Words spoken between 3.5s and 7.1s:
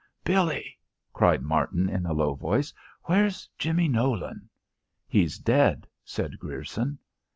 Jimmy Nolan?" "He's dead," said Grierson.